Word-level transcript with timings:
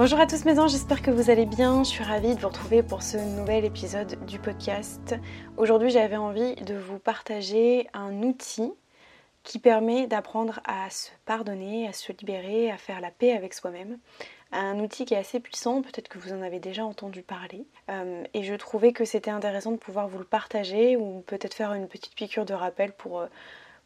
Bonjour 0.00 0.18
à 0.18 0.26
tous 0.26 0.46
mes 0.46 0.58
anges, 0.58 0.70
j'espère 0.70 1.02
que 1.02 1.10
vous 1.10 1.28
allez 1.28 1.44
bien. 1.44 1.84
Je 1.84 1.90
suis 1.90 2.02
ravie 2.02 2.34
de 2.34 2.40
vous 2.40 2.48
retrouver 2.48 2.82
pour 2.82 3.02
ce 3.02 3.18
nouvel 3.18 3.66
épisode 3.66 4.16
du 4.24 4.38
podcast. 4.38 5.14
Aujourd'hui 5.58 5.90
j'avais 5.90 6.16
envie 6.16 6.54
de 6.54 6.74
vous 6.74 6.98
partager 6.98 7.86
un 7.92 8.22
outil 8.22 8.72
qui 9.42 9.58
permet 9.58 10.06
d'apprendre 10.06 10.60
à 10.64 10.88
se 10.88 11.10
pardonner, 11.26 11.86
à 11.86 11.92
se 11.92 12.12
libérer, 12.12 12.70
à 12.70 12.78
faire 12.78 13.02
la 13.02 13.10
paix 13.10 13.34
avec 13.36 13.52
soi-même. 13.52 13.98
Un 14.52 14.80
outil 14.80 15.04
qui 15.04 15.12
est 15.12 15.18
assez 15.18 15.38
puissant, 15.38 15.82
peut-être 15.82 16.08
que 16.08 16.18
vous 16.18 16.32
en 16.32 16.40
avez 16.40 16.60
déjà 16.60 16.82
entendu 16.82 17.20
parler. 17.20 17.66
Euh, 17.90 18.24
et 18.32 18.42
je 18.42 18.54
trouvais 18.54 18.94
que 18.94 19.04
c'était 19.04 19.30
intéressant 19.30 19.72
de 19.72 19.76
pouvoir 19.76 20.08
vous 20.08 20.16
le 20.18 20.24
partager 20.24 20.96
ou 20.96 21.20
peut-être 21.26 21.52
faire 21.52 21.74
une 21.74 21.88
petite 21.88 22.14
piqûre 22.14 22.46
de 22.46 22.54
rappel 22.54 22.92
pour... 22.92 23.26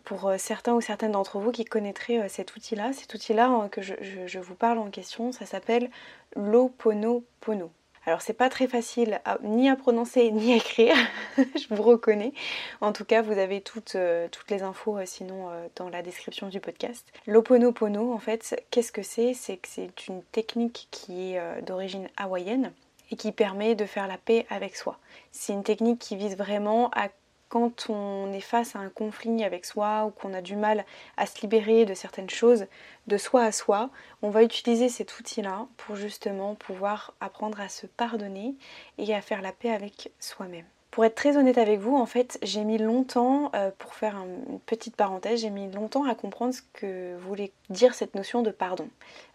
Pour 0.04 0.28
euh, 0.28 0.36
certains 0.38 0.74
ou 0.74 0.80
certaines 0.80 1.12
d'entre 1.12 1.38
vous 1.38 1.50
qui 1.50 1.64
connaîtraient 1.64 2.20
euh, 2.20 2.28
cet 2.28 2.56
outil-là. 2.56 2.92
Cet 2.92 3.14
outil-là 3.14 3.48
hein, 3.48 3.68
que 3.68 3.80
je, 3.82 4.38
vous 4.38 4.54
parle 4.54 4.78
en 4.78 4.90
question, 4.90 5.32
ça 5.32 5.46
s'appelle 5.46 5.90
l'Oponopono. 6.36 7.70
Alors 8.06 8.20
c'est 8.20 8.34
pas 8.34 8.50
très 8.50 8.66
facile 8.66 9.22
ni 9.42 9.70
à 9.70 9.76
prononcer 9.76 10.30
ni 10.30 10.52
à 10.52 10.56
écrire, 10.56 10.94
je 11.38 11.74
vous 11.74 11.82
reconnais. 11.82 12.34
En 12.82 12.92
tout 12.92 13.06
cas, 13.06 13.22
vous 13.22 13.38
avez 13.38 13.62
toutes, 13.62 13.94
euh, 13.94 14.28
toutes 14.30 14.50
les 14.50 14.62
infos 14.62 14.98
sinon 15.06 15.48
dans 15.74 15.88
la 15.88 16.02
description 16.02 16.48
du 16.48 16.60
podcast. 16.60 17.10
L'Oponopono, 17.26 18.12
en 18.12 18.18
fait, 18.18 18.62
qu'est-ce 18.70 18.92
que 18.92 19.02
c'est? 19.02 19.32
C'est 19.32 19.56
que 19.56 19.68
c'est 19.68 20.06
une 20.08 20.22
technique 20.22 20.88
qui 20.90 21.32
est 21.32 21.62
d'origine 21.62 22.08
hawaïenne 22.18 22.72
et 23.10 23.16
qui 23.16 23.32
permet 23.32 23.74
de 23.74 23.86
faire 23.86 24.06
la 24.06 24.18
paix 24.18 24.44
avec 24.50 24.76
soi. 24.76 24.98
C'est 25.32 25.54
une 25.54 25.62
technique 25.62 25.98
qui 25.98 26.16
vise 26.16 26.36
vraiment 26.36 26.90
à 26.90 27.08
quand 27.54 27.88
on 27.88 28.32
est 28.32 28.40
face 28.40 28.74
à 28.74 28.80
un 28.80 28.88
conflit 28.88 29.44
avec 29.44 29.64
soi 29.64 30.06
ou 30.06 30.10
qu'on 30.10 30.34
a 30.34 30.42
du 30.42 30.56
mal 30.56 30.84
à 31.16 31.24
se 31.24 31.40
libérer 31.40 31.84
de 31.84 31.94
certaines 31.94 32.28
choses 32.28 32.66
de 33.06 33.16
soi 33.16 33.44
à 33.44 33.52
soi, 33.52 33.90
on 34.22 34.30
va 34.30 34.42
utiliser 34.42 34.88
cet 34.88 35.20
outil-là 35.20 35.68
pour 35.76 35.94
justement 35.94 36.56
pouvoir 36.56 37.14
apprendre 37.20 37.60
à 37.60 37.68
se 37.68 37.86
pardonner 37.86 38.56
et 38.98 39.14
à 39.14 39.20
faire 39.20 39.40
la 39.40 39.52
paix 39.52 39.70
avec 39.70 40.10
soi-même. 40.18 40.64
Pour 40.90 41.04
être 41.04 41.14
très 41.14 41.36
honnête 41.36 41.56
avec 41.56 41.78
vous, 41.78 41.94
en 41.96 42.06
fait, 42.06 42.40
j'ai 42.42 42.64
mis 42.64 42.78
longtemps, 42.78 43.52
euh, 43.54 43.70
pour 43.78 43.94
faire 43.94 44.16
une 44.16 44.58
petite 44.66 44.96
parenthèse, 44.96 45.42
j'ai 45.42 45.50
mis 45.50 45.70
longtemps 45.70 46.04
à 46.08 46.16
comprendre 46.16 46.54
ce 46.54 46.62
que 46.72 47.16
voulait 47.18 47.52
dire 47.70 47.94
cette 47.94 48.16
notion 48.16 48.42
de 48.42 48.50
pardon. 48.50 48.88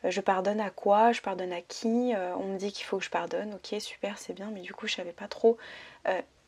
Euh, 0.04 0.12
je 0.12 0.20
pardonne 0.20 0.60
à 0.60 0.72
quoi? 0.72 1.14
Je 1.14 1.22
pardonne 1.22 1.54
à 1.54 1.62
qui? 1.62 2.14
Euh, 2.14 2.36
On 2.36 2.48
me 2.48 2.58
dit 2.58 2.74
qu'il 2.74 2.86
faut 2.86 2.98
que 2.98 3.06
je 3.06 3.10
pardonne. 3.10 3.54
Ok, 3.54 3.80
super, 3.80 4.18
c'est 4.18 4.34
bien, 4.34 4.52
mais 4.54 4.60
du 4.60 4.74
coup, 4.74 4.88
je 4.88 4.96
savais 4.96 5.14
pas 5.14 5.30
trop 5.30 5.58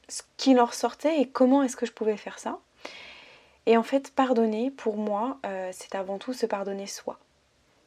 ce 0.08 0.22
qui 0.38 0.54
leur 0.54 0.74
sortait 0.74 1.22
et 1.22 1.30
comment 1.30 1.64
est-ce 1.64 1.76
que 1.76 1.86
je 1.86 1.92
pouvais 1.94 2.18
faire 2.18 2.40
ça. 2.40 2.60
Et 3.66 3.78
en 3.78 3.84
fait, 3.84 4.14
pardonner, 4.14 4.72
pour 4.72 4.98
moi, 4.98 5.38
euh, 5.46 5.70
c'est 5.72 5.96
avant 5.96 6.18
tout 6.18 6.34
se 6.34 6.46
pardonner 6.46 6.88
soi. 6.88 7.20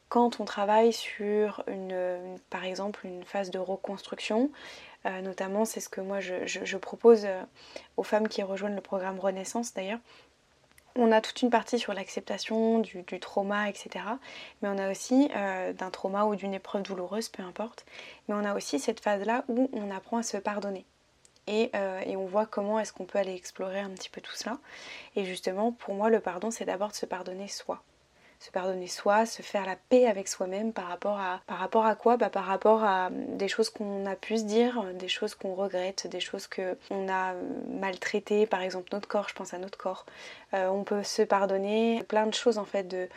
Quand 0.07 0.39
on 0.39 0.45
travaille 0.45 0.93
sur, 0.93 1.63
une, 1.67 2.39
par 2.49 2.63
exemple, 2.63 3.05
une 3.05 3.23
phase 3.23 3.51
de 3.51 3.59
reconstruction, 3.59 4.51
euh, 5.05 5.21
notamment, 5.21 5.65
c'est 5.65 5.81
ce 5.81 5.89
que 5.89 6.01
moi 6.01 6.19
je, 6.21 6.77
propose 6.77 7.25
euh, 7.25 7.41
aux 7.97 8.03
femmes 8.03 8.27
qui 8.27 8.41
rejoignent 8.43 8.75
le 8.75 8.81
programme 8.81 9.19
Renaissance 9.19 9.73
d'ailleurs, 9.73 9.99
on 10.97 11.11
a 11.11 11.19
toute 11.19 11.41
une 11.41 11.49
partie 11.49 11.77
sur 11.77 11.93
l'acceptation 11.93 12.79
du, 12.79 13.03
trauma, 13.19 13.67
etc. 13.67 14.05
Mais 14.61 14.69
on 14.69 14.77
a 14.77 14.89
aussi 14.89 15.27
d'un 15.27 15.89
trauma 15.89 16.23
ou 16.23 16.37
d'une 16.37 16.53
épreuve 16.53 16.83
douloureuse, 16.83 17.27
peu 17.27 17.43
importe. 17.43 17.85
Mais 18.29 18.35
on 18.35 18.45
a 18.45 18.55
aussi 18.55 18.79
cette 18.79 19.01
phase-là 19.01 19.43
où 19.49 19.69
on 19.73 19.91
apprend 19.91 20.19
à 20.19 20.23
se 20.23 20.37
pardonner. 20.37 20.85
Euh, 21.49 22.01
et, 22.05 22.15
on 22.15 22.25
voit 22.25 22.45
comment 22.45 22.79
est-ce 22.79 22.91
qu'on 22.91 23.05
peut 23.05 23.19
aller 23.19 23.33
explorer 23.33 23.79
un 23.79 23.89
petit 23.89 24.09
peu 24.09 24.21
tout 24.21 24.35
cela. 24.35 24.57
Et 25.15 25.25
justement, 25.25 25.71
pour 25.71 25.93
moi, 25.93 26.09
le 26.09 26.19
pardon, 26.19 26.51
c'est 26.51 26.65
d'abord 26.65 26.89
de 26.89 26.95
se 26.95 27.05
pardonner 27.05 27.47
soi. 27.47 27.83
Se 28.39 28.51
pardonner 28.51 28.87
soi, 28.87 29.25
se 29.25 29.41
faire 29.41 29.65
la 29.65 29.75
paix 29.75 30.07
avec 30.07 30.27
soi-même 30.27 30.73
par 30.73 30.87
rapport 30.87 31.19
à 31.19 31.41
par 31.47 31.57
rapport 31.57 31.85
à 31.85 31.95
quoi? 31.95 32.17
Bah, 32.17 32.29
Par 32.29 32.45
rapport 32.45 32.83
à 32.83 33.09
des 33.11 33.47
choses 33.47 33.69
qu'on 33.69 34.05
a 34.05 34.15
pu 34.15 34.37
se 34.37 34.43
dire, 34.43 34.83
des 34.93 35.07
choses 35.07 35.35
qu'on 35.35 35.55
regrette, 35.55 36.07
des 36.07 36.19
choses 36.19 36.47
qu'on 36.47 37.09
a 37.09 37.33
maltraitées, 37.67 38.45
par 38.45 38.61
exemple 38.61 38.89
notre 38.91 39.07
corps, 39.07 39.29
je 39.29 39.35
pense 39.35 39.53
à 39.53 39.57
notre 39.57 39.77
corps. 39.77 40.05
Euh, 40.53 40.67
on 40.67 40.83
peut 40.83 41.03
se 41.03 41.21
pardonner 41.21 42.03
plein 42.07 42.27
de 42.27 42.33
choses 42.33 42.57
en 42.57 42.65
fait 42.65 42.83
de 42.83 43.07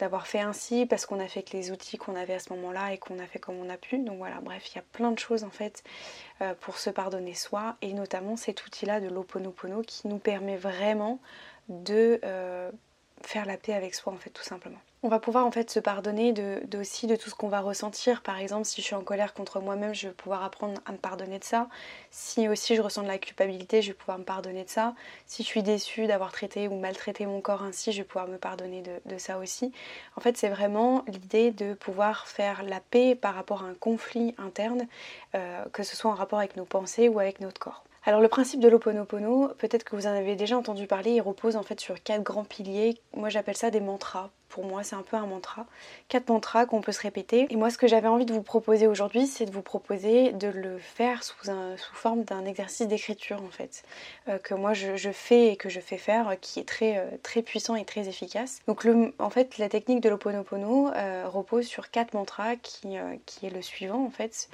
d'avoir 0.00 0.26
fait 0.26 0.40
ainsi 0.40 0.86
parce 0.86 1.06
qu'on 1.06 1.20
a 1.20 1.28
fait 1.28 1.42
que 1.42 1.56
les 1.56 1.70
outils 1.70 1.98
qu'on 1.98 2.16
avait 2.16 2.34
à 2.34 2.38
ce 2.40 2.52
moment-là 2.54 2.92
et 2.92 2.98
qu'on 2.98 3.18
a 3.20 3.26
fait 3.26 3.38
comme 3.38 3.56
on 3.58 3.70
a 3.70 3.76
pu. 3.76 3.98
Donc 3.98 4.18
voilà, 4.18 4.40
bref, 4.40 4.68
il 4.72 4.76
y 4.76 4.78
a 4.78 4.84
plein 4.92 5.12
de 5.12 5.18
choses 5.18 5.44
en 5.44 5.50
fait 5.50 5.84
euh, 6.42 6.54
pour 6.60 6.78
se 6.78 6.90
pardonner 6.90 7.34
soi 7.34 7.76
et 7.80 7.92
notamment 7.92 8.36
cet 8.36 8.66
outil-là 8.66 9.00
de 9.00 9.08
l'Oponopono 9.08 9.82
qui 9.82 10.08
nous 10.08 10.18
permet 10.18 10.56
vraiment 10.56 11.20
de 11.68 12.20
euh, 12.24 12.70
faire 13.26 13.46
la 13.46 13.56
paix 13.56 13.74
avec 13.74 13.94
soi 13.94 14.12
en 14.12 14.16
fait 14.16 14.30
tout 14.30 14.42
simplement 14.42 14.80
on 15.04 15.08
va 15.08 15.18
pouvoir 15.18 15.44
en 15.44 15.50
fait 15.50 15.70
se 15.70 15.80
pardonner 15.80 16.32
de, 16.32 16.62
aussi 16.80 17.06
de 17.06 17.14
tout 17.14 17.28
ce 17.28 17.34
qu'on 17.34 17.48
va 17.48 17.60
ressentir. 17.60 18.22
Par 18.22 18.38
exemple, 18.38 18.64
si 18.64 18.80
je 18.80 18.86
suis 18.86 18.94
en 18.94 19.02
colère 19.02 19.34
contre 19.34 19.60
moi-même, 19.60 19.94
je 19.94 20.08
vais 20.08 20.14
pouvoir 20.14 20.42
apprendre 20.42 20.80
à 20.86 20.92
me 20.92 20.96
pardonner 20.96 21.38
de 21.38 21.44
ça. 21.44 21.68
Si 22.10 22.48
aussi 22.48 22.74
je 22.74 22.80
ressens 22.80 23.02
de 23.02 23.08
la 23.08 23.18
culpabilité, 23.18 23.82
je 23.82 23.88
vais 23.88 23.94
pouvoir 23.94 24.18
me 24.18 24.24
pardonner 24.24 24.64
de 24.64 24.70
ça. 24.70 24.94
Si 25.26 25.42
je 25.42 25.48
suis 25.48 25.62
déçue 25.62 26.06
d'avoir 26.06 26.32
traité 26.32 26.68
ou 26.68 26.78
maltraité 26.78 27.26
mon 27.26 27.42
corps 27.42 27.62
ainsi, 27.64 27.92
je 27.92 27.98
vais 27.98 28.04
pouvoir 28.04 28.28
me 28.28 28.38
pardonner 28.38 28.82
de, 28.82 29.18
ça 29.18 29.36
aussi. 29.36 29.72
En 30.16 30.22
fait, 30.22 30.38
c'est 30.38 30.48
vraiment 30.48 31.04
l'idée 31.06 31.50
de 31.50 31.74
pouvoir 31.74 32.26
faire 32.26 32.62
la 32.62 32.80
paix 32.80 33.14
par 33.14 33.34
rapport 33.34 33.62
à 33.62 33.66
un 33.66 33.74
conflit 33.74 34.34
interne, 34.38 34.88
euh, 35.34 35.66
que 35.74 35.82
ce 35.82 35.96
soit 35.96 36.10
en 36.10 36.14
rapport 36.14 36.38
avec 36.38 36.56
nos 36.56 36.64
pensées 36.64 37.10
ou 37.10 37.20
avec 37.20 37.40
notre 37.40 37.60
corps. 37.60 37.84
Alors 38.06 38.20
le 38.20 38.28
principe 38.28 38.60
de 38.60 38.68
l'Oponopono, 38.68 39.48
peut-être 39.56 39.82
que 39.82 39.96
vous 39.96 40.06
en 40.06 40.10
avez 40.10 40.36
déjà 40.36 40.58
entendu 40.58 40.86
parler, 40.86 41.12
il 41.12 41.22
repose 41.22 41.56
en 41.56 41.62
fait 41.62 41.80
sur 41.80 42.02
quatre 42.02 42.22
grands 42.22 42.44
piliers. 42.44 43.00
Moi 43.16 43.30
j'appelle 43.30 43.56
ça 43.56 43.70
des 43.70 43.80
mantras. 43.80 44.28
Pour 44.50 44.66
moi 44.66 44.82
c'est 44.82 44.94
un 44.94 45.02
peu 45.02 45.16
un 45.16 45.24
mantra. 45.24 45.64
Quatre 46.08 46.28
mantras 46.28 46.66
qu'on 46.66 46.82
peut 46.82 46.92
se 46.92 47.00
répéter. 47.00 47.46
Et 47.48 47.56
moi 47.56 47.70
ce 47.70 47.78
que 47.78 47.88
j'avais 47.88 48.08
envie 48.08 48.26
de 48.26 48.34
vous 48.34 48.42
proposer 48.42 48.86
aujourd'hui, 48.86 49.26
c'est 49.26 49.46
de 49.46 49.50
vous 49.50 49.62
proposer 49.62 50.32
de 50.32 50.48
le 50.48 50.76
faire 50.76 51.24
sous, 51.24 51.34
forme 51.94 52.24
d'un 52.24 52.44
exercice 52.44 52.86
d'écriture 52.86 53.42
en 53.42 53.48
fait. 53.48 53.84
Euh, 54.28 54.36
que 54.36 54.52
moi 54.52 54.74
je, 54.74 55.10
fais 55.10 55.52
et 55.52 55.56
que 55.56 55.70
je 55.70 55.80
fais 55.80 55.96
faire, 55.96 56.36
qui 56.42 56.60
est 56.60 56.68
très, 56.68 56.98
euh, 56.98 57.06
très 57.22 57.40
puissant 57.40 57.74
et 57.74 57.86
très 57.86 58.06
efficace. 58.06 58.60
Donc 58.66 58.84
le, 58.84 59.14
en 59.18 59.30
fait 59.30 59.56
la 59.56 59.70
technique 59.70 60.00
de 60.00 60.10
l'Oponopono 60.10 60.90
euh, 60.90 61.26
repose 61.26 61.64
sur 61.64 61.90
quatre 61.90 62.12
mantras 62.12 62.56
qui 62.56 62.96
est 62.96 63.50
le 63.50 63.62
suivant 63.62 64.04
en 64.04 64.10
fait. 64.10 64.50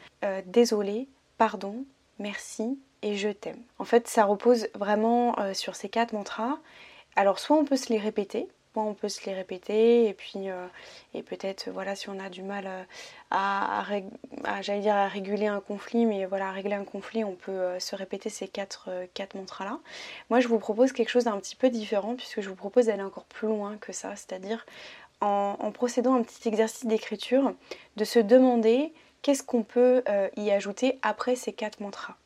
désolé, 0.46 1.08
pardon, 1.36 1.84
merci, 2.20 2.78
et 3.02 3.16
je 3.16 3.28
t'aime. 3.28 3.62
En 3.78 3.84
fait, 3.84 4.08
ça 4.08 4.24
repose 4.24 4.68
vraiment 4.74 5.38
euh, 5.38 5.54
sur 5.54 5.74
ces 5.74 5.88
quatre 5.88 6.12
mantras. 6.12 6.58
Alors, 7.16 7.38
soit 7.38 7.56
on 7.56 7.64
peut 7.64 7.76
se 7.76 7.92
les 7.92 7.98
répéter, 7.98 8.48
soit 8.72 8.82
on 8.82 8.94
peut 8.94 9.08
se 9.08 9.24
les 9.26 9.34
répéter, 9.34 10.06
et 10.08 10.14
puis, 10.14 10.50
euh, 10.50 10.66
et 11.14 11.22
peut-être, 11.22 11.70
voilà, 11.70 11.96
si 11.96 12.08
on 12.08 12.18
a 12.18 12.28
du 12.28 12.42
mal 12.42 12.66
euh, 12.66 12.82
à, 13.30 13.84
j'allais 14.60 14.80
dire, 14.80 14.94
à 14.94 15.08
réguler 15.08 15.46
un 15.46 15.60
conflit, 15.60 16.06
mais 16.06 16.26
voilà, 16.26 16.48
à 16.48 16.52
régler 16.52 16.74
un 16.74 16.84
conflit, 16.84 17.24
on 17.24 17.34
peut 17.34 17.78
se 17.78 17.96
répéter 17.96 18.30
ces 18.30 18.48
quatre, 18.48 18.90
quatre 19.14 19.34
mantras-là. 19.34 19.78
Moi, 20.28 20.40
je 20.40 20.48
vous 20.48 20.58
propose 20.58 20.92
quelque 20.92 21.10
chose 21.10 21.24
d'un 21.24 21.38
petit 21.38 21.56
peu 21.56 21.70
différent, 21.70 22.14
puisque 22.14 22.40
je 22.40 22.48
vous 22.48 22.56
propose 22.56 22.86
d'aller 22.86 23.02
encore 23.02 23.24
plus 23.24 23.48
loin 23.48 23.76
que 23.78 23.92
ça, 23.92 24.14
c'est-à-dire 24.16 24.64
en 25.22 25.70
procédant 25.72 26.14
à 26.14 26.18
un 26.18 26.22
petit 26.22 26.48
exercice 26.48 26.86
d'écriture, 26.86 27.52
de 27.96 28.04
se 28.04 28.18
demander 28.18 28.94
qu'est-ce 29.20 29.42
qu'on 29.42 29.62
peut 29.62 30.02
y 30.38 30.50
ajouter 30.50 30.98
après 31.02 31.36
ces 31.36 31.52
quatre 31.52 31.80
mantras. 31.80 32.16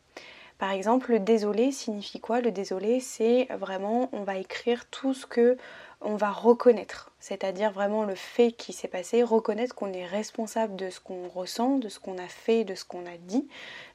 Par 0.59 0.71
exemple, 0.71 1.12
le 1.12 1.19
désolé 1.19 1.73
signifie 1.73 2.21
quoi? 2.21 2.41
Le 2.41 2.51
désolé, 2.51 3.01
c'est 3.01 3.49
vraiment, 3.59 4.09
on 4.12 4.23
va 4.23 4.37
écrire 4.37 4.87
tout 4.87 5.15
ce 5.15 5.27
que 5.27 5.56
on 6.01 6.17
va 6.17 6.31
reconnaître, 6.31 7.11
c'est-à-dire 7.19 7.73
vraiment 7.73 8.05
le 8.05 8.15
fait 8.15 8.53
qui 8.53 8.73
s'est 8.73 8.89
passé, 8.89 9.23
reconnaître 9.23 9.75
qu'on 9.75 9.93
est 9.93 10.06
responsable 10.06 10.77
de 10.77 10.91
ce 10.91 11.01
qu'on 11.01 11.29
ressent, 11.29 11.79
de 11.79 11.89
ce 11.89 11.99
qu'on 11.99 12.19
a 12.19 12.29
fait, 12.29 12.65
de 12.65 12.75
ce 12.75 12.85
qu'on 12.85 13.06
a 13.06 13.17
dit, 13.19 13.49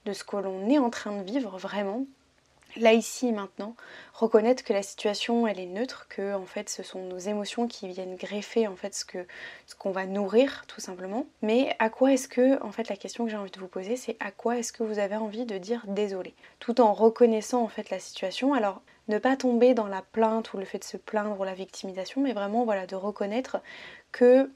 de 0.06 0.14
ce 0.14 0.24
que 0.24 0.38
l'on 0.38 0.68
est 0.70 0.80
en 0.80 0.90
train 0.90 1.16
de 1.16 1.24
vivre 1.24 1.58
vraiment. 1.58 2.06
Là 2.76 2.94
ici 2.94 3.32
maintenant, 3.32 3.76
reconnaître 4.14 4.64
que 4.64 4.74
la 4.74 4.84
situation 4.84 5.48
elle 5.48 5.60
est 5.60 5.66
neutre, 5.66 6.08
que 6.10 6.34
en 6.34 6.46
fait 6.46 6.70
ce 6.70 6.84
sont 6.84 7.02
nos 7.02 7.18
émotions 7.18 7.68
qui 7.68 7.88
viennent 7.88 8.16
greffer 8.16 8.68
en 8.68 8.76
fait 8.76 8.94
ce 8.96 9.06
ce 9.66 9.76
qu'on 9.76 9.92
va 9.92 10.06
nourrir 10.06 10.66
tout 10.68 10.82
simplement. 10.82 11.26
Mais 11.42 11.76
à 11.80 11.90
quoi 11.90 12.14
est-ce 12.14 12.28
que 12.28 12.62
en 12.64 12.72
fait 12.72 12.90
la 12.90 12.96
question 12.96 13.26
que 13.26 13.32
j'ai 13.32 13.38
envie 13.38 13.52
de 13.52 13.60
vous 13.60 13.68
poser 13.68 13.96
c'est 13.96 14.18
à 14.20 14.32
quoi 14.32 14.58
est-ce 14.58 14.74
que 14.74 14.84
vous 14.84 15.00
avez 15.00 15.16
envie 15.16 15.46
de 15.46 15.58
dire 15.58 15.84
désolé? 15.88 16.36
Tout 16.60 16.82
en 16.82 16.94
reconnaissant 16.94 17.62
en 17.64 17.68
fait 17.68 17.90
la 17.90 18.00
situation. 18.00 18.54
Alors 18.54 18.82
ne 19.10 19.18
pas 19.18 19.36
tomber 19.36 19.74
dans 19.74 19.88
la 19.88 20.04
plainte 20.04 20.54
ou 20.54 20.58
le 20.58 20.66
fait 20.66 20.80
de 20.80 20.84
se 20.84 20.98
plaindre 20.98 21.40
ou 21.40 21.44
la 21.44 21.56
victimisation, 21.56 22.22
mais 22.22 22.34
vraiment 22.34 22.64
voilà 22.64 22.86
de 22.86 22.96
reconnaître 22.96 23.58
que 24.12 24.52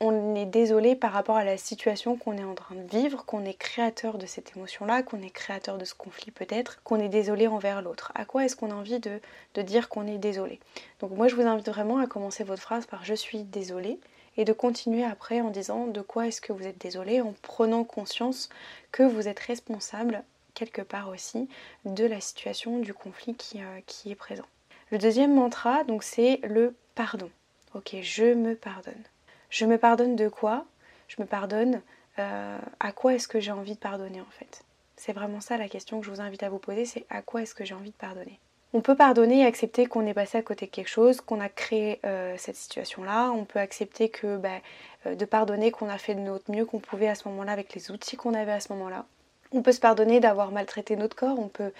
on 0.00 0.36
est 0.36 0.46
désolé 0.46 0.94
par 0.94 1.12
rapport 1.12 1.36
à 1.36 1.44
la 1.44 1.56
situation 1.56 2.16
qu'on 2.16 2.38
est 2.38 2.44
en 2.44 2.54
train 2.54 2.76
de 2.76 2.88
vivre, 2.88 3.24
qu'on 3.24 3.44
est 3.44 3.54
créateur 3.54 4.16
de 4.16 4.26
cette 4.26 4.56
émotion-là, 4.56 5.02
qu'on 5.02 5.20
est 5.22 5.30
créateur 5.30 5.76
de 5.76 5.84
ce 5.84 5.94
conflit 5.94 6.30
peut-être, 6.30 6.80
qu'on 6.84 7.00
est 7.00 7.08
désolé 7.08 7.48
envers 7.48 7.82
l'autre. 7.82 8.12
À 8.14 8.24
quoi 8.24 8.44
est-ce 8.44 8.54
qu'on 8.54 8.70
a 8.70 8.74
envie 8.74 9.00
de, 9.00 9.20
dire 9.62 9.88
qu'on 9.88 10.06
est 10.06 10.18
désolé? 10.18 10.60
Donc 11.00 11.10
moi 11.10 11.26
je 11.26 11.34
vous 11.34 11.42
invite 11.42 11.68
vraiment 11.68 11.98
à 11.98 12.06
commencer 12.06 12.44
votre 12.44 12.62
phrase 12.62 12.86
par 12.86 13.04
je 13.04 13.14
suis 13.14 13.42
désolé 13.42 13.98
et 14.36 14.44
de 14.44 14.52
continuer 14.52 15.04
après 15.04 15.40
en 15.40 15.50
disant 15.50 15.88
de 15.88 16.00
quoi 16.00 16.28
est-ce 16.28 16.40
que 16.40 16.52
vous 16.52 16.66
êtes 16.66 16.80
désolé, 16.80 17.20
en 17.20 17.34
prenant 17.42 17.82
conscience 17.82 18.50
que 18.92 19.02
vous 19.02 19.26
êtes 19.26 19.40
responsable 19.40 20.22
quelque 20.54 20.82
part 20.82 21.08
aussi 21.08 21.48
de 21.84 22.04
la 22.04 22.20
situation, 22.20 22.78
du 22.78 22.94
conflit 22.94 23.34
qui, 23.34 23.60
euh, 23.60 23.80
qui 23.86 24.12
est 24.12 24.16
présent. 24.16 24.46
Le 24.92 24.98
deuxième 24.98 25.34
mantra, 25.34 25.82
donc 25.84 26.04
c'est 26.04 26.40
le 26.44 26.74
pardon. 26.94 27.30
Ok, 27.74 27.96
je 28.00 28.34
me 28.34 28.54
pardonne. 28.54 29.04
Je 29.50 29.64
me 29.64 29.78
pardonne 29.78 30.16
de 30.16 30.28
quoi? 30.28 30.64
Je 31.08 31.16
me 31.20 31.26
pardonne 31.26 31.80
euh, 32.18 32.58
à 32.80 32.92
quoi 32.92 33.14
est-ce 33.14 33.28
que 33.28 33.40
j'ai 33.40 33.52
envie 33.52 33.74
de 33.74 33.78
pardonner 33.78 34.20
en 34.20 34.30
fait? 34.38 34.62
C'est 34.96 35.12
vraiment 35.12 35.40
ça 35.40 35.56
la 35.56 35.68
question 35.68 36.00
que 36.00 36.06
je 36.06 36.10
vous 36.10 36.20
invite 36.20 36.42
à 36.42 36.50
vous 36.50 36.58
poser, 36.58 36.84
c'est 36.84 37.06
à 37.08 37.22
quoi 37.22 37.42
est-ce 37.42 37.54
que 37.54 37.64
j'ai 37.64 37.74
envie 37.74 37.90
de 37.90 37.96
pardonner? 37.96 38.38
On 38.74 38.82
peut 38.82 38.96
pardonner 38.96 39.40
et 39.40 39.46
accepter 39.46 39.86
qu'on 39.86 40.06
est 40.06 40.12
passé 40.12 40.36
à 40.36 40.42
côté 40.42 40.66
de 40.66 40.70
quelque 40.70 40.88
chose, 40.88 41.22
qu'on 41.22 41.40
a 41.40 41.48
créé 41.48 42.00
euh, 42.04 42.34
cette 42.36 42.56
situation-là. 42.56 43.30
On 43.30 43.46
peut 43.46 43.60
accepter 43.60 44.10
que 44.10 44.36
bah, 44.36 44.60
euh, 45.06 45.14
de 45.14 45.24
pardonner 45.24 45.70
qu'on 45.70 45.88
a 45.88 45.96
fait 45.96 46.14
de 46.14 46.20
notre 46.20 46.50
mieux 46.50 46.66
qu'on 46.66 46.80
pouvait 46.80 47.08
à 47.08 47.14
ce 47.14 47.26
moment-là 47.28 47.52
avec 47.52 47.74
les 47.74 47.90
outils 47.90 48.16
qu'on 48.16 48.34
avait 48.34 48.52
à 48.52 48.60
ce 48.60 48.70
moment-là. 48.74 49.06
On 49.52 49.62
peut 49.62 49.72
se 49.72 49.80
pardonner 49.80 50.20
d'avoir 50.20 50.50
maltraité 50.50 50.96
notre 50.96 51.16
corps, 51.16 51.38
on 51.38 51.48
peut 51.48 51.72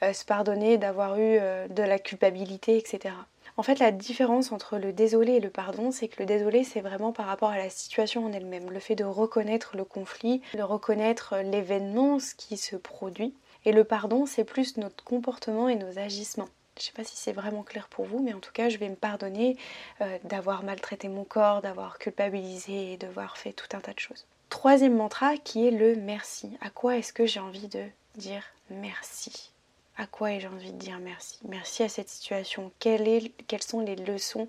se 0.00 0.24
pardonner 0.24 0.78
d'avoir 0.78 1.18
eu 1.18 1.40
de 1.68 1.82
la 1.82 1.98
culpabilité, 1.98 2.78
etc. 2.78 3.14
En 3.58 3.62
fait, 3.62 3.78
la 3.78 3.90
différence 3.90 4.52
entre 4.52 4.76
le 4.76 4.92
désolé 4.92 5.32
et 5.32 5.40
le 5.40 5.48
pardon, 5.48 5.90
c'est 5.90 6.08
que 6.08 6.20
le 6.20 6.26
désolé, 6.26 6.62
c'est 6.62 6.82
vraiment 6.82 7.12
par 7.12 7.26
rapport 7.26 7.48
à 7.48 7.56
la 7.56 7.70
situation 7.70 8.26
en 8.26 8.32
elle-même, 8.32 8.70
le 8.70 8.80
fait 8.80 8.94
de 8.94 9.04
reconnaître 9.04 9.76
le 9.76 9.84
conflit, 9.84 10.42
de 10.54 10.62
reconnaître 10.62 11.36
l'événement, 11.38 12.18
ce 12.18 12.34
qui 12.34 12.58
se 12.58 12.76
produit. 12.76 13.34
Et 13.64 13.72
le 13.72 13.84
pardon, 13.84 14.26
c'est 14.26 14.44
plus 14.44 14.76
notre 14.76 15.02
comportement 15.04 15.68
et 15.68 15.76
nos 15.76 15.98
agissements. 15.98 16.48
Je 16.76 16.82
ne 16.82 16.86
sais 16.86 16.92
pas 16.92 17.04
si 17.04 17.16
c'est 17.16 17.32
vraiment 17.32 17.62
clair 17.62 17.88
pour 17.88 18.04
vous, 18.04 18.22
mais 18.22 18.34
en 18.34 18.40
tout 18.40 18.52
cas, 18.52 18.68
je 18.68 18.76
vais 18.76 18.90
me 18.90 18.96
pardonner 18.96 19.56
euh, 20.02 20.18
d'avoir 20.24 20.62
maltraité 20.62 21.08
mon 21.08 21.24
corps, 21.24 21.62
d'avoir 21.62 21.98
culpabilisé 21.98 22.92
et 22.92 22.96
d'avoir 22.98 23.38
fait 23.38 23.54
tout 23.54 23.74
un 23.74 23.80
tas 23.80 23.94
de 23.94 23.98
choses. 23.98 24.26
Troisième 24.50 24.94
mantra 24.94 25.38
qui 25.38 25.66
est 25.66 25.70
le 25.70 25.96
merci. 25.96 26.50
À 26.60 26.68
quoi 26.68 26.98
est-ce 26.98 27.14
que 27.14 27.24
j'ai 27.24 27.40
envie 27.40 27.68
de 27.68 27.82
dire 28.16 28.44
merci? 28.68 29.55
À 29.96 30.06
quoi 30.06 30.32
ai-je 30.32 30.48
envie 30.48 30.72
de 30.72 30.78
dire 30.78 30.98
merci? 30.98 31.38
Merci 31.48 31.82
à 31.82 31.88
cette 31.88 32.08
situation. 32.08 32.70
quelles 32.78 33.62
sont 33.62 33.80
les 33.80 33.96
leçons 33.96 34.48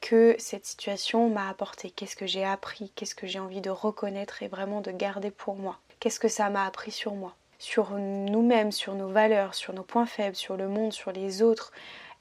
que 0.00 0.34
cette 0.38 0.66
situation 0.66 1.28
m'a 1.30 1.48
apportées? 1.48 1.90
Qu'est-ce 1.90 2.16
que 2.16 2.26
j'ai 2.26 2.44
appris? 2.44 2.90
Qu'est-ce 2.94 3.14
que 3.14 3.26
j'ai 3.26 3.38
envie 3.38 3.60
de 3.60 3.70
reconnaître 3.70 4.42
et 4.42 4.48
vraiment 4.48 4.80
de 4.80 4.90
garder 4.90 5.30
pour 5.30 5.54
moi? 5.54 5.78
Qu'est-ce 6.00 6.20
que 6.20 6.28
ça 6.28 6.50
m'a 6.50 6.66
appris 6.66 6.90
sur 6.90 7.14
moi? 7.14 7.36
Sur 7.58 7.90
nous-mêmes, 7.90 8.72
sur 8.72 8.94
nos 8.94 9.08
valeurs, 9.08 9.54
sur 9.54 9.74
nos 9.74 9.82
points 9.82 10.06
faibles, 10.06 10.36
sur 10.36 10.56
le 10.56 10.66
monde, 10.66 10.92
sur 10.92 11.12
les 11.12 11.42
autres. 11.42 11.72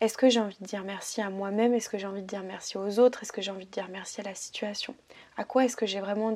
Est-ce 0.01 0.18
que 0.18 0.30
j'ai 0.30 0.39
envie 0.39 0.57
de 0.60 0.65
dire 0.65 0.83
merci 0.83 1.22
à 1.22 1.30
moi-même? 1.30 1.74
Est-ce 1.74 1.89
que 1.89 1.98
j'ai 1.98 2.07
envie 2.07 2.22
de 2.22 2.27
dire 2.27 2.44
merci 2.44 2.77
aux 2.77 3.00
autres? 3.00 3.24
Est-ce 3.24 3.31
que 3.31 3.42
j'ai 3.42 3.51
envie 3.51 3.65
de 3.65 3.72
dire 3.72 3.88
merci 3.89 4.22
à 4.22 4.25
la 4.25 4.36
situation? 4.36 4.95
À 5.38 5.44
quoi 5.44 5.65
est-ce 5.65 5.75
que 5.75 5.86
j'ai 5.86 6.01
vraiment 6.01 6.33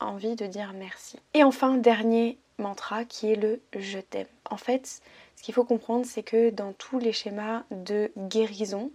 envie 0.00 0.36
de 0.36 0.46
dire 0.46 0.72
merci? 0.74 1.18
Et 1.34 1.44
enfin, 1.44 1.76
dernier 1.76 2.38
mantra 2.58 3.04
qui 3.04 3.32
est 3.32 3.36
le 3.36 3.60
je 3.76 3.98
t'aime. 3.98 4.26
En 4.50 4.56
fait, 4.56 5.00
qu'il 5.44 5.52
faut 5.52 5.64
comprendre, 5.64 6.06
c'est 6.06 6.22
que 6.22 6.48
dans 6.48 6.72
tous 6.72 6.98
les 6.98 7.12
schémas 7.12 7.64
de 7.70 8.10
guérison, 8.16 8.90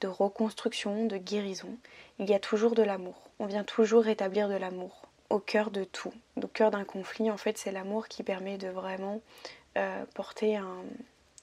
de 0.00 0.08
reconstruction, 0.08 1.04
de 1.04 1.18
guérison, 1.18 1.76
il 2.18 2.30
y 2.30 2.34
a 2.34 2.38
toujours 2.38 2.74
de 2.74 2.82
l'amour. 2.82 3.28
On 3.38 3.44
vient 3.44 3.62
toujours 3.62 4.02
rétablir 4.02 4.48
de 4.48 4.54
l'amour 4.54 5.02
au 5.28 5.38
cœur 5.38 5.70
de 5.70 5.84
tout. 5.84 6.14
Au 6.42 6.46
cœur 6.46 6.70
d'un 6.70 6.84
conflit, 6.84 7.30
en 7.30 7.36
fait, 7.36 7.58
c'est 7.58 7.72
l'amour 7.72 8.08
qui 8.08 8.22
permet 8.22 8.56
de 8.56 8.68
vraiment 8.68 9.20
euh, 9.76 10.04
porter 10.14 10.56
euh, 10.56 10.62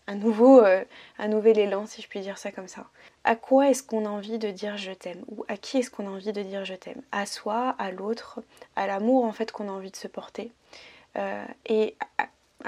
un 0.07 1.27
nouvel 1.27 1.59
élan, 1.59 1.85
si 1.85 2.01
je 2.01 2.07
puis 2.07 2.21
dire 2.21 2.39
ça 2.39 2.51
comme 2.51 2.67
ça. 2.67 2.87
À 3.25 3.35
quoi 3.35 3.69
est-ce 3.69 3.83
qu'on 3.83 4.07
a 4.07 4.09
envie 4.09 4.39
de 4.39 4.49
dire 4.49 4.77
je 4.77 4.93
t'aime? 4.93 5.23
Ou 5.27 5.45
à 5.47 5.57
qui 5.57 5.77
est-ce 5.77 5.91
qu'on 5.91 6.07
a 6.07 6.09
envie 6.09 6.33
de 6.33 6.41
dire 6.41 6.65
je 6.65 6.73
t'aime? 6.73 7.03
À 7.11 7.27
soi, 7.27 7.75
à 7.77 7.91
l'autre, 7.91 8.39
à 8.75 8.87
l'amour 8.87 9.25
en 9.25 9.31
fait 9.31 9.51
qu'on 9.51 9.69
a 9.69 9.71
envie 9.71 9.91
de 9.91 9.95
se 9.95 10.07
porter. 10.07 10.51
Euh, 11.17 11.45
et 11.67 11.95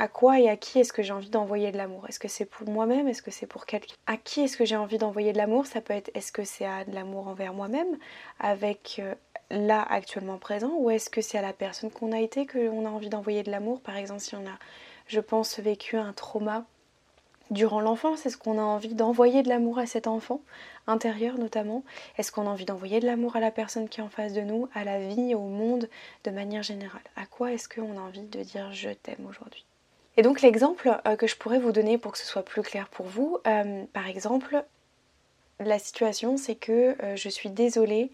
quoi 0.08 0.40
et 0.40 0.50
à 0.50 0.56
qui 0.56 0.80
est-ce 0.80 0.94
que 0.94 1.04
j'ai 1.04 1.14
envie 1.14 1.30
d'envoyer 1.30 1.72
de 1.72 1.78
l'amour? 1.78 2.06
Est-ce 2.08 2.20
que 2.20 2.28
c'est 2.28 2.46
pour 2.46 2.70
moi-même? 2.70 3.08
Est-ce 3.08 3.22
que 3.22 3.32
c'est 3.32 3.46
pour 3.46 3.66
quelqu'un? 3.66 3.94
À 4.08 4.18
qui 4.18 4.42
est-ce 4.42 4.58
que 4.58 4.66
j'ai 4.66 4.78
envie 4.78 4.98
d'envoyer 4.98 5.34
de 5.34 5.38
l'amour? 5.38 5.66
Ça 5.66 5.82
peut 5.82 5.94
être 5.94 6.12
est-ce 6.14 6.32
que 6.32 6.44
c'est 6.44 6.66
à 6.66 6.86
de 6.86 6.94
l'amour 6.94 7.28
envers 7.28 7.54
moi-même, 7.54 7.98
avec 8.40 8.98
euh, 9.00 9.16
là 9.50 9.82
actuellement 9.90 10.38
présent, 10.38 10.72
ou 10.78 10.90
est-ce 10.90 11.10
que 11.10 11.22
c'est 11.22 11.38
à 11.38 11.42
la 11.42 11.54
personne 11.54 11.92
qu'on 11.92 12.12
a 12.14 12.20
été 12.20 12.46
qu'on 12.46 12.86
a 12.86 12.90
envie 12.90 13.10
d'envoyer 13.10 13.44
de 13.44 13.52
l'amour? 13.52 13.82
Par 13.82 13.98
exemple, 13.98 14.22
si 14.22 14.36
on 14.36 14.46
a, 14.46 14.58
je 15.08 15.20
pense, 15.20 15.60
vécu 15.60 15.98
un 15.98 16.14
trauma 16.14 16.66
durant 17.52 17.82
l'enfance 17.82 18.26
Est-ce 18.26 18.38
qu'on 18.38 18.58
a 18.58 18.64
envie 18.64 18.96
d'envoyer 18.96 19.44
de 19.44 19.50
l'amour 19.50 19.78
à 19.78 19.86
cet 19.86 20.08
enfant 20.08 20.42
intérieur 20.88 21.38
notamment? 21.38 21.84
Est-ce 22.18 22.32
qu'on 22.32 22.48
a 22.48 22.50
envie 22.50 22.66
d'envoyer 22.66 23.02
de 23.02 23.06
l'amour 23.06 23.36
à 23.36 23.42
la 23.42 23.52
personne 23.52 23.90
qui 23.90 24.00
est 24.00 24.04
en 24.04 24.10
face 24.10 24.34
de 24.34 24.42
nous, 24.42 24.70
à 24.74 24.84
la 24.86 25.00
vie, 25.06 25.36
au 25.36 25.48
monde 25.48 25.90
de 26.24 26.32
manière 26.32 26.64
générale? 26.64 27.02
À 27.18 27.26
quoi 27.26 27.52
est-ce 27.52 27.68
qu'on 27.68 27.98
a 27.98 28.02
envie 28.02 28.22
de 28.22 28.42
dire 28.42 28.72
je 28.72 28.90
t'aime 28.90 29.26
aujourd'hui? 29.28 29.66
Et 30.18 30.22
donc 30.22 30.42
l'exemple 30.42 31.00
euh, 31.08 31.16
que 31.16 31.28
je 31.28 31.36
pourrais 31.36 31.60
vous 31.60 31.72
donner 31.72 31.98
pour 31.98 32.12
que 32.12 32.18
ce 32.18 32.26
soit 32.26 32.44
plus 32.44 32.62
clair 32.62 32.88
pour 32.90 33.06
vous, 33.06 33.38
euh, 33.48 33.84
par 33.94 34.08
exemple, 34.08 34.64
la 35.60 35.80
situation 35.80 36.38
c'est 36.38 36.56
que 36.56 36.96
euh, 37.04 37.16
je 37.16 37.30
suis 37.30 37.50
désolée 37.50 38.12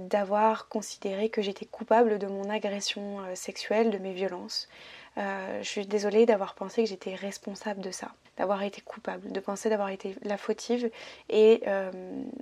d'avoir 0.00 0.68
considéré 0.68 1.28
que 1.28 1.42
j'étais 1.42 1.66
coupable 1.66 2.18
de 2.18 2.26
mon 2.26 2.48
agression 2.48 3.18
sexuelle, 3.34 3.90
de 3.90 3.98
mes 3.98 4.14
violences. 4.14 4.70
je 5.18 5.62
suis 5.64 5.86
désolée 5.86 6.24
d'avoir 6.24 6.54
pensé 6.54 6.84
que 6.84 6.88
j'étais 6.88 7.14
responsable 7.14 7.82
de 7.82 7.90
ça, 7.90 8.10
d'avoir 8.38 8.62
été 8.62 8.80
coupable, 8.80 9.30
de 9.30 9.38
penser 9.38 9.68
d'avoir 9.68 9.90
été 9.90 10.16
la 10.22 10.38
fautive 10.38 10.90
et 11.28 11.62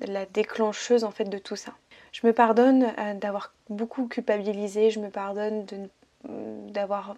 la 0.02 0.26
déclencheuse 0.26 1.02
en 1.02 1.10
fait 1.10 1.24
de 1.24 1.38
tout 1.38 1.56
ça. 1.56 1.72
Je 2.12 2.24
me 2.24 2.32
pardonne 2.32 2.94
d'avoir 3.16 3.52
beaucoup 3.68 4.06
culpabilisé, 4.06 4.92
je 4.92 5.00
me 5.00 5.10
pardonne 5.10 5.66
d'avoir 6.68 7.16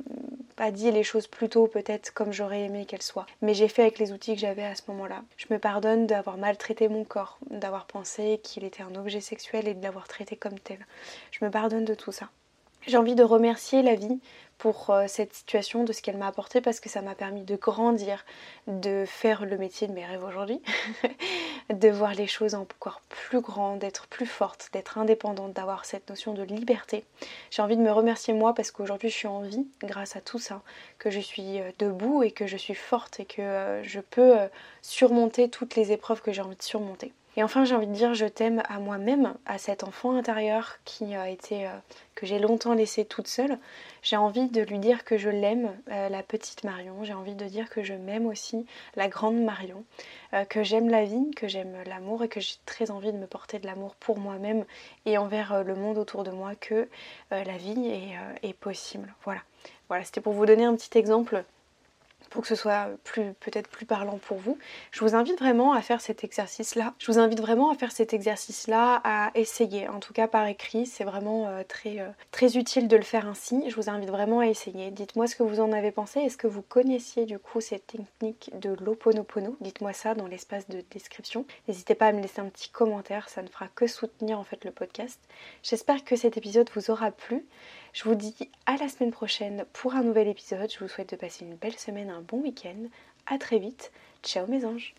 pas 0.57 0.71
dit 0.71 0.91
les 0.91 1.03
choses 1.03 1.27
plus 1.27 1.49
tôt 1.49 1.67
peut-être 1.67 2.13
comme 2.15 2.33
j'aurais 2.33 2.63
aimé 2.63 2.87
qu'elles 2.87 3.03
soient. 3.03 3.27
Mais 3.43 3.55
j'ai 3.55 3.69
fait 3.69 3.83
avec 3.83 3.99
les 3.99 4.13
outils 4.13 4.35
que 4.35 4.41
j'avais 4.41 4.65
à 4.65 4.75
ce 4.75 4.83
moment-là. 4.89 5.23
Je 5.37 5.47
me 5.51 5.59
pardonne 5.59 6.07
d'avoir 6.07 6.39
maltraité 6.39 6.89
mon 6.89 7.05
corps, 7.05 7.39
d'avoir 7.51 7.87
pensé 7.87 8.41
qu'il 8.43 8.65
était 8.65 8.83
un 8.83 8.95
objet 8.95 9.21
sexuel 9.21 9.69
et 9.69 9.75
de 9.75 9.83
l'avoir 9.83 10.09
traité 10.09 10.37
comme 10.37 10.59
tel. 10.59 10.79
Je 11.31 11.45
me 11.45 11.51
pardonne 11.51 11.85
de 11.85 11.95
tout 11.95 12.13
ça. 12.13 12.31
J'ai 12.87 12.97
envie 12.97 13.17
de 13.17 13.25
remercier 13.25 13.83
la 13.83 13.97
vie 13.97 14.21
pour 14.59 14.91
euh, 14.91 15.05
cette 15.07 15.35
situation, 15.35 15.85
de 15.85 15.93
ce 15.93 16.01
qu'elle 16.01 16.17
m'a 16.17 16.29
apporté, 16.29 16.61
parce 16.61 16.81
que 16.81 16.89
ça 16.89 17.03
m'a 17.03 17.15
permis 17.15 17.43
de 17.43 17.57
grandir, 17.57 18.25
de 18.67 19.05
faire 19.07 19.45
le 19.45 19.59
métier 19.59 19.87
de 19.87 19.93
mes 19.93 20.05
rêves 20.05 20.25
aujourd'hui, 20.25 20.63
de 21.71 21.89
voir 21.89 22.15
les 22.15 22.27
choses 22.27 22.55
encore 22.55 23.03
plus 23.09 23.41
grandes, 23.41 23.81
d'être 23.81 24.07
plus 24.07 24.27
forte, 24.27 24.71
d'être 24.73 24.99
indépendante, 24.99 25.53
d'avoir 25.53 25.85
cette 25.85 26.09
notion 26.09 26.33
de 26.33 26.43
liberté. 26.43 27.05
J'ai 27.51 27.63
envie 27.63 27.77
de 27.77 27.83
me 27.83 27.93
remercier 27.93 28.33
moi 28.33 28.55
parce 28.55 28.71
qu'aujourd'hui 28.71 29.11
je 29.11 29.17
suis 29.17 29.29
en 29.29 29.43
vie 29.43 29.67
grâce 29.83 30.17
à 30.17 30.21
tout 30.21 30.39
ça, 30.39 30.63
que 30.99 31.11
je 31.11 31.21
suis 31.21 31.61
euh, 31.61 31.71
debout 31.79 32.23
et 32.23 32.31
que 32.31 32.47
je 32.47 32.57
suis 32.57 32.75
forte 32.75 33.21
et 33.21 33.25
que 33.25 33.43
euh, 33.43 33.83
je 33.83 34.01
peux 34.01 34.37
surmonter 34.83 35.49
toutes 35.49 35.77
les 35.77 35.93
épreuves 35.93 36.23
que 36.23 36.33
j'ai 36.33 36.43
envie 36.43 36.57
de 36.57 36.63
surmonter. 36.63 37.13
Et 37.37 37.43
enfin, 37.43 37.65
j'ai 37.65 37.75
envie 37.75 37.87
de 37.87 37.93
dire 37.93 38.15
je 38.15 38.27
t'aime 38.27 38.63
à 38.69 38.79
moi-même, 38.79 39.35
à 39.45 39.59
cet 39.59 39.85
enfant 39.85 40.17
intérieur 40.17 40.79
qui 40.85 41.15
a 41.15 41.29
été 41.29 41.69
que 42.17 42.27
j'ai 42.27 42.41
longtemps 42.41 42.73
laissé 42.73 43.05
toute 43.05 43.29
seule. 43.29 43.59
J'ai 44.03 44.17
envie 44.17 44.49
de 44.49 44.63
lui 44.63 44.79
dire 44.79 45.05
que 45.05 45.19
je 45.19 45.29
l'aime, 45.29 45.71
euh, 45.91 46.09
la 46.09 46.23
petite 46.23 46.65
Marion. 46.65 47.05
J'ai 47.05 47.13
envie 47.13 47.35
de 47.35 47.45
dire 47.45 47.69
que 47.69 47.85
je 47.85 47.93
m'aime 47.93 48.27
aussi, 48.27 48.67
la 48.97 49.07
grande 49.09 49.37
Marion. 49.37 49.85
Euh, 50.33 50.45
que 50.45 50.65
j'aime 50.65 50.89
la 50.89 51.05
vie, 51.05 51.31
que 51.37 51.47
j'aime 51.47 51.77
l'amour 51.87 52.25
et 52.25 52.29
que 52.29 52.41
j'ai 52.41 52.57
très 52.65 52.91
envie 52.91 53.13
de 53.13 53.19
me 53.19 53.27
porter 53.27 53.59
de 53.59 53.67
l'amour 53.67 53.95
pour 53.97 54.19
moi-même 54.19 54.65
et 55.05 55.19
envers 55.19 55.53
euh, 55.53 55.63
le 55.63 55.75
monde 55.75 55.99
autour 55.99 56.25
de 56.25 56.31
moi, 56.31 56.55
que 56.55 56.89
la 57.31 57.57
vie 57.57 57.89
est, 57.89 58.49
est 58.49 58.55
possible. 58.55 59.15
Voilà. 59.25 59.41
Voilà, 59.89 60.05
c'était 60.05 60.21
pour 60.21 60.33
vous 60.33 60.47
donner 60.47 60.65
un 60.65 60.75
petit 60.75 60.97
exemple 60.97 61.45
pour 62.31 62.43
que 62.43 62.49
ce 62.49 62.55
soit 62.55 62.89
peut-être 63.41 63.69
plus 63.69 63.87
parlant 63.87 64.19
pour 64.19 64.39
vous. 64.39 64.59
Je 64.91 65.01
vous 65.01 65.15
invite 65.15 65.39
vraiment 65.39 65.73
à 65.73 65.83
faire 65.83 66.01
cet 66.01 66.25
exercice-là. 66.25 66.95
Je 66.99 67.11
vous 67.11 67.19
invite 67.19 67.41
vraiment 67.41 67.71
à 67.71 67.75
faire 67.75 67.93
cet 67.93 68.13
exercice-là, 68.15 69.01
à 69.05 69.31
essayer. 69.35 69.89
En 69.89 70.01
tout 70.01 70.13
cas 70.13 70.29
par 70.29 70.47
écrit, 70.47 70.87
c'est 70.87 71.05
vraiment 71.05 71.47
euh, 71.49 71.63
très, 71.67 72.01
euh, 72.01 72.09
très 72.31 72.57
utile 72.57 72.89
de 72.89 72.97
le 72.97 73.03
faire 73.03 73.27
ainsi. 73.27 73.63
Je 73.69 73.77
vous 73.77 73.91
invite 73.91 74.11
vraiment 74.11 74.41
à 74.41 74.47
essayer. 74.47 74.91
Dites-moi 74.91 75.27
ce 75.27 75.37
que 75.37 75.43
vous 75.43 75.61
en 75.61 75.73
avez 75.73 75.93
pensé. 75.93 76.21
Est-ce 76.21 76.37
que 76.37 76.47
vous 76.47 76.63
connaissiez 76.63 77.27
du 77.27 77.39
coup 77.39 77.61
cette 77.61 77.87
technique 77.87 78.51
de 78.61 78.77
l'oponopono 78.81 79.57
Dites-moi 79.61 79.93
ça 79.93 80.15
dans 80.15 80.27
l'espace 80.27 80.69
de 80.69 80.85
description. 80.91 81.47
N'hésitez 81.69 81.95
pas 81.95 82.07
à 82.07 82.13
me 82.13 82.21
laisser 82.21 82.41
un 82.41 82.49
petit 82.49 82.71
commentaire, 82.71 83.29
ça 83.29 83.43
ne 83.43 83.49
fera 83.49 83.69
que 83.75 83.87
soutenir 83.87 84.39
en 84.39 84.45
fait 84.45 84.65
le 84.65 84.71
podcast. 84.71 85.21
J'espère 85.63 86.05
que 86.05 86.17
cet 86.17 86.37
épisode 86.37 86.71
vous 86.75 86.91
aura 86.91 87.11
plu. 87.11 87.45
Je 87.97 88.05
vous 88.05 88.15
dis 88.15 88.37
à 88.67 88.77
la 88.77 88.91
semaine 88.91 89.11
prochaine 89.11 89.65
pour 89.73 89.95
un 89.95 90.03
nouvel 90.03 90.29
épisode. 90.29 90.71
Je 90.71 90.81
vous 90.81 90.87
souhaite 90.87 91.13
de 91.13 91.17
passer 91.17 91.47
une 91.47 91.55
belle 91.55 91.79
semaine, 91.79 92.11
un 92.11 92.21
bon 92.21 92.43
week-end. 92.43 92.91
A 93.27 93.39
très 93.39 93.59
vite. 93.59 93.91
Ciao 94.23 94.47
mes 94.47 94.67
anges 94.67 94.95